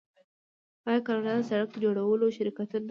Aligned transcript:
آیا 0.87 0.99
کاناډا 1.05 1.33
د 1.37 1.41
سړک 1.49 1.69
جوړولو 1.83 2.25
شرکتونه 2.37 2.71
نلري؟ 2.71 2.79